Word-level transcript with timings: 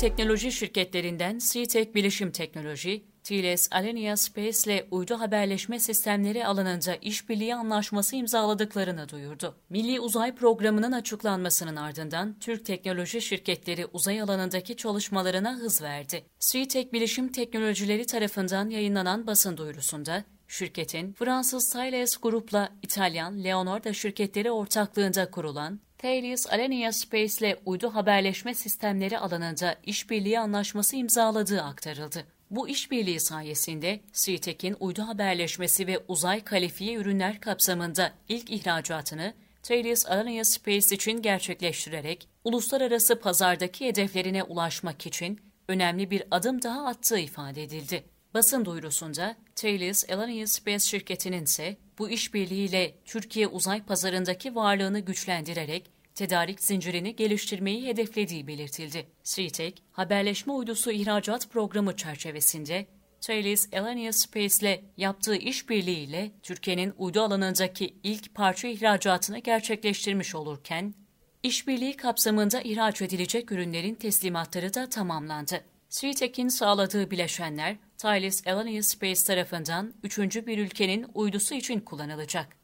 teknoloji 0.00 0.52
şirketlerinden 0.52 1.38
CTEK 1.38 1.94
Bilişim 1.94 2.30
Teknoloji, 2.30 3.04
Thales 3.24 3.68
Alenia 3.72 4.16
Space 4.16 4.58
ile 4.66 4.86
uydu 4.90 5.20
haberleşme 5.20 5.80
sistemleri 5.80 6.46
alanında 6.46 6.96
işbirliği 6.96 7.54
anlaşması 7.54 8.16
imzaladıklarını 8.16 9.08
duyurdu. 9.08 9.56
Milli 9.70 10.00
Uzay 10.00 10.34
Programı'nın 10.34 10.92
açıklanmasının 10.92 11.76
ardından 11.76 12.38
Türk 12.40 12.64
teknoloji 12.64 13.20
şirketleri 13.20 13.86
uzay 13.86 14.20
alanındaki 14.20 14.76
çalışmalarına 14.76 15.56
hız 15.56 15.82
verdi. 15.82 16.24
CTEK 16.38 16.92
Bilişim 16.92 17.32
Teknolojileri 17.32 18.06
tarafından 18.06 18.70
yayınlanan 18.70 19.26
basın 19.26 19.56
duyurusunda, 19.56 20.24
şirketin 20.50 21.12
Fransız 21.12 21.72
Thales 21.72 22.16
Group'la 22.16 22.68
İtalyan 22.82 23.44
Leonardo 23.44 23.92
şirketleri 23.92 24.50
ortaklığında 24.50 25.30
kurulan 25.30 25.80
Thales 25.98 26.46
Alenia 26.50 26.92
Space 26.92 27.34
ile 27.40 27.56
uydu 27.66 27.94
haberleşme 27.94 28.54
sistemleri 28.54 29.18
alanında 29.18 29.76
işbirliği 29.84 30.38
anlaşması 30.38 30.96
imzaladığı 30.96 31.62
aktarıldı. 31.62 32.24
Bu 32.50 32.68
işbirliği 32.68 33.20
sayesinde 33.20 34.00
CTEK'in 34.12 34.76
uydu 34.80 35.02
haberleşmesi 35.02 35.86
ve 35.86 35.98
uzay 36.08 36.44
kalifiye 36.44 36.94
ürünler 36.94 37.40
kapsamında 37.40 38.12
ilk 38.28 38.50
ihracatını 38.50 39.34
Thales 39.62 40.06
Alenia 40.06 40.44
Space 40.44 40.94
için 40.94 41.22
gerçekleştirerek 41.22 42.28
uluslararası 42.44 43.20
pazardaki 43.20 43.86
hedeflerine 43.86 44.42
ulaşmak 44.42 45.06
için 45.06 45.40
önemli 45.68 46.10
bir 46.10 46.22
adım 46.30 46.62
daha 46.62 46.86
attığı 46.86 47.18
ifade 47.18 47.62
edildi. 47.62 48.04
Basın 48.34 48.64
duyurusunda 48.64 49.36
Thales 49.60 50.10
Alenia 50.10 50.46
Space 50.46 50.78
şirketinin 50.78 51.44
ise 51.44 51.76
bu 51.98 52.10
işbirliğiyle 52.10 52.94
Türkiye 53.04 53.46
uzay 53.46 53.82
pazarındaki 53.82 54.54
varlığını 54.54 55.00
güçlendirerek 55.00 55.90
tedarik 56.14 56.60
zincirini 56.60 57.16
geliştirmeyi 57.16 57.86
hedeflediği 57.86 58.46
belirtildi. 58.46 59.06
CTEK, 59.24 59.82
haberleşme 59.92 60.52
uydusu 60.52 60.90
ihracat 60.90 61.50
programı 61.50 61.96
çerçevesinde 61.96 62.86
Thales 63.20 63.68
Alenia 63.72 64.12
Space 64.12 64.56
ile 64.60 64.84
yaptığı 64.96 65.36
işbirliğiyle 65.36 66.30
Türkiye'nin 66.42 66.94
uydu 66.98 67.20
alanındaki 67.20 67.94
ilk 68.02 68.34
parça 68.34 68.68
ihracatını 68.68 69.38
gerçekleştirmiş 69.38 70.34
olurken, 70.34 70.94
işbirliği 71.42 71.96
kapsamında 71.96 72.60
ihraç 72.60 73.02
edilecek 73.02 73.52
ürünlerin 73.52 73.94
teslimatları 73.94 74.74
da 74.74 74.88
tamamlandı. 74.88 75.64
CTEK'in 75.90 76.48
sağladığı 76.48 77.10
bileşenler, 77.10 77.76
Thales 78.00 78.46
Alenia 78.46 78.82
Space 78.82 79.24
tarafından 79.24 79.94
üçüncü 80.02 80.46
bir 80.46 80.58
ülkenin 80.58 81.06
uydusu 81.14 81.54
için 81.54 81.80
kullanılacak. 81.80 82.56